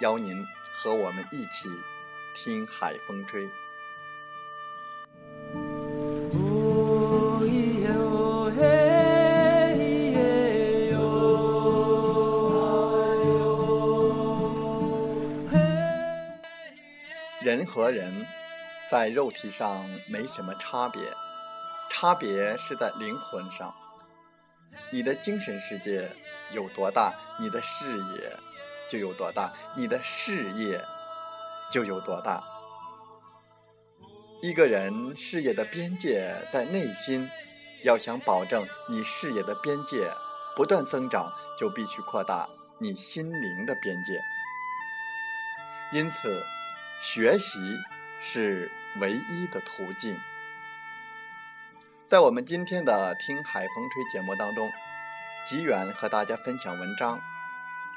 [0.00, 1.68] 邀您和我们一起
[2.34, 3.48] 听海风吹。
[17.42, 18.26] 人和人
[18.88, 21.02] 在肉体上没什么差别，
[21.90, 23.74] 差别是在灵魂上。
[24.90, 26.08] 你的精神世界
[26.52, 28.49] 有多大，你的视野。
[28.90, 30.84] 就有多大，你的事业
[31.70, 32.42] 就有多大。
[34.42, 37.28] 一个人事业的边界在内心，
[37.84, 40.10] 要想保证你事业的边界
[40.56, 42.48] 不断增长，就必须扩大
[42.80, 44.18] 你心灵的边界。
[45.92, 46.42] 因此，
[47.00, 47.78] 学习
[48.18, 50.18] 是唯一的途径。
[52.08, 54.68] 在我们今天的《听海风吹》节目当中，
[55.46, 57.20] 吉远和大家分享文章。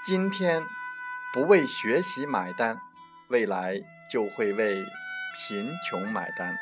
[0.06, 0.62] 今天。
[1.33, 2.79] 不为学习买单，
[3.29, 4.85] 未来就会为
[5.35, 6.55] 贫穷买单。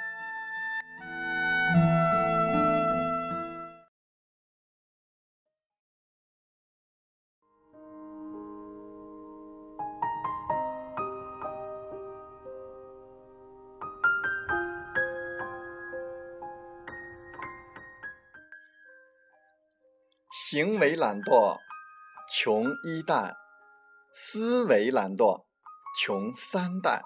[20.49, 21.57] 行为懒惰，
[22.33, 23.35] 穷一代。
[24.13, 25.45] 思维懒惰，
[25.97, 27.01] 穷三代；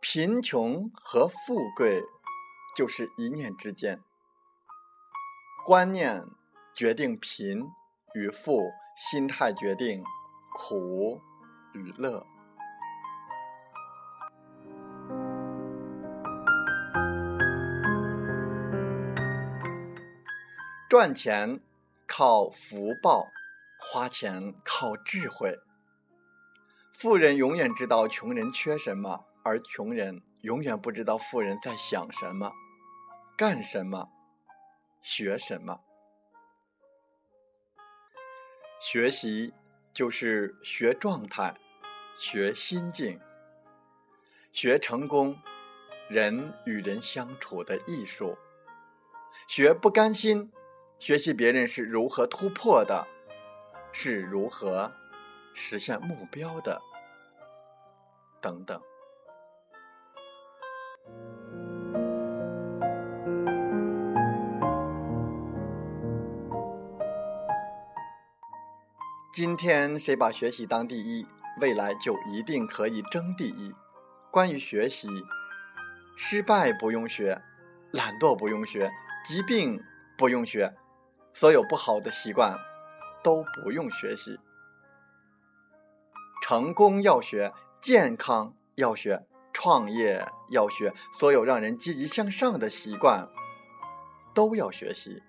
[0.00, 2.02] 贫穷和富贵
[2.76, 4.00] 就是一念之间。
[5.64, 6.26] 观念
[6.74, 7.70] 决定贫
[8.14, 10.02] 与富，心态决定
[10.52, 11.20] 苦
[11.72, 12.26] 与乐。
[20.88, 21.60] 赚钱
[22.06, 23.28] 靠福报，
[23.80, 25.56] 花钱靠智慧。
[26.94, 32.52] 富人永远知道穷人缺什么，而穷人永远不知道富人在想什么、
[33.36, 34.10] 干什么、
[35.02, 35.80] 学什么。
[38.80, 39.52] 学习
[39.92, 41.56] 就是学状态、
[42.14, 43.20] 学心境、
[44.52, 45.36] 学成功、
[46.08, 48.38] 人与人相处的艺术。
[49.48, 50.52] 学不甘心，
[51.00, 53.08] 学习别人是如何突破的，
[53.90, 54.94] 是如何。
[55.54, 56.82] 实现目标的，
[58.40, 58.80] 等等。
[69.32, 71.26] 今天谁把学习当第一，
[71.60, 73.74] 未来就一定可以争第一。
[74.30, 75.08] 关于学习，
[76.16, 77.40] 失败不用学，
[77.92, 78.90] 懒惰不用学，
[79.24, 79.80] 疾病
[80.16, 80.74] 不用学，
[81.32, 82.56] 所有不好的习惯
[83.22, 84.38] 都不用学习。
[86.46, 93.26] 成功要学，健康要学，创业要学，所有让人积极向上的习惯
[94.34, 95.22] 都要学习。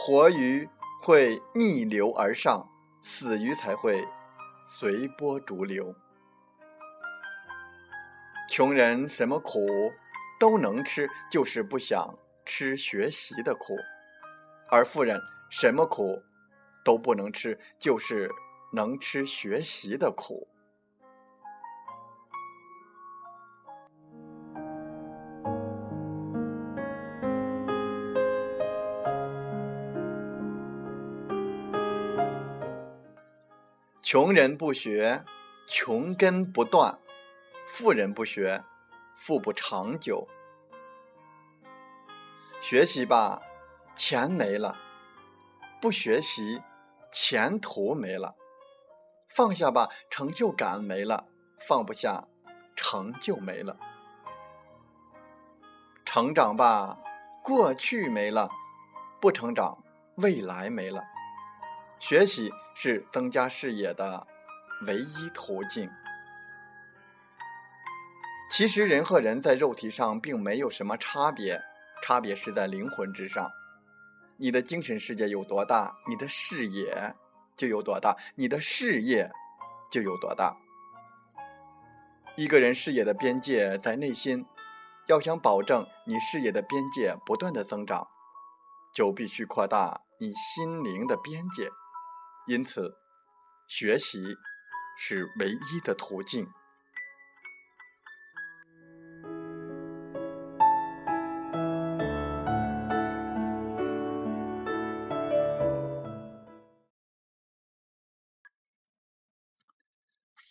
[0.00, 0.68] 活鱼
[1.00, 2.68] 会逆流而上，
[3.04, 4.04] 死鱼才会
[4.66, 5.94] 随波逐流。
[8.50, 9.60] 穷人什么苦
[10.40, 13.76] 都能吃，就是不想吃学习的苦；
[14.72, 16.20] 而富人什么苦
[16.84, 18.28] 都不能吃，就是。
[18.72, 20.46] 能吃学习的苦，
[34.00, 35.24] 穷人不学，
[35.66, 36.96] 穷根不断；
[37.66, 38.62] 富人不学，
[39.16, 40.28] 富不长久。
[42.60, 43.42] 学习吧，
[43.96, 44.76] 钱没了；
[45.80, 46.62] 不学习，
[47.10, 48.36] 前途没了。
[49.30, 51.24] 放下吧，成就感没了；
[51.66, 52.26] 放不下，
[52.74, 53.76] 成就没了。
[56.04, 56.98] 成长吧，
[57.42, 58.48] 过去没了；
[59.20, 59.78] 不成长，
[60.16, 61.02] 未来没了。
[62.00, 64.26] 学习是增加视野的
[64.86, 65.88] 唯一途径。
[68.50, 71.62] 其实人和人在肉体上并没有什么差别，
[72.02, 73.48] 差别是在灵魂之上。
[74.38, 77.14] 你的精神世界有多大，你的视野
[77.60, 79.30] 就有多大，你的事业
[79.90, 80.56] 就有多大。
[82.34, 84.46] 一个人事业的边界在内心，
[85.08, 88.08] 要想保证你事业的边界不断的增长，
[88.94, 91.68] 就必须扩大你心灵的边界。
[92.46, 92.96] 因此，
[93.68, 94.24] 学习
[94.96, 96.48] 是唯一的途径。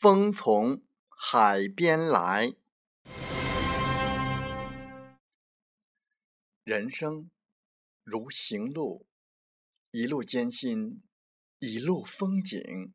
[0.01, 2.53] 风从海边来，
[6.63, 7.29] 人生
[8.05, 9.05] 如行路，
[9.91, 11.03] 一路艰辛，
[11.59, 12.93] 一路风景。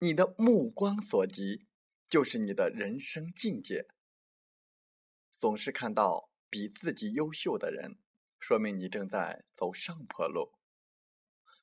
[0.00, 1.68] 你的目光所及，
[2.08, 3.86] 就是你的人生境界。
[5.30, 8.00] 总是看到比自己优秀的人，
[8.40, 10.58] 说明你正在走上坡路；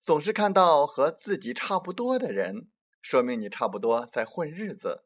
[0.01, 2.69] 总是看到和自己差不多的人。
[3.05, 5.05] 说明你差不多在混日子，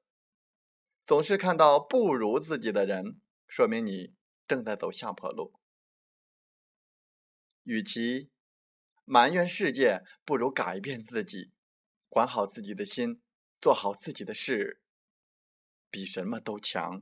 [1.06, 4.16] 总是看到不如自己的人，说明你
[4.48, 5.60] 正在走下坡路。
[7.64, 8.32] 与其
[9.04, 11.52] 埋怨世界，不如改变自己，
[12.08, 13.22] 管好自己的心，
[13.60, 14.82] 做好自己的事，
[15.92, 17.02] 比什么都强。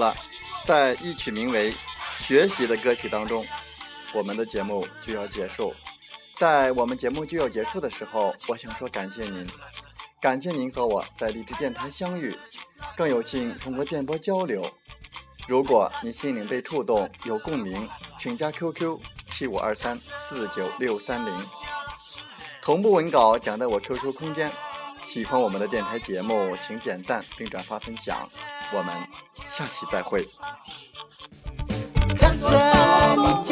[0.00, 0.16] 了
[0.64, 1.72] 在一曲名为
[2.18, 3.46] 《学习》的歌曲当中，
[4.12, 5.72] 我们的节目就要结束。
[6.36, 9.46] 在我们节目就要结束的时候，我想说感谢您，
[10.20, 12.34] 感谢您和我在荔枝电台相遇，
[12.96, 14.66] 更有幸通过电波交流。
[15.46, 17.88] 如果你心灵被触动，有共鸣，
[18.18, 21.32] 请加 QQ 七五二三四九六三零，
[22.62, 24.50] 同步文稿讲在我 QQ 空间。
[25.04, 28.28] 喜欢我们的电台节目，请点赞并转发分享。
[28.72, 28.94] 我们
[29.46, 30.26] 下期再会。
[33.16, 33.44] 你